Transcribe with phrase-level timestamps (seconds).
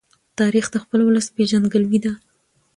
[0.39, 2.13] تاریخ د خپل ولس پېژندګلوۍ ده.